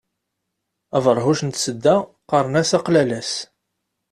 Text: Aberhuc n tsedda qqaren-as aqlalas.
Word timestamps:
Aberhuc 0.95 1.41
n 1.43 1.49
tsedda 1.51 1.95
qqaren-as 2.27 2.71
aqlalas. 2.77 3.31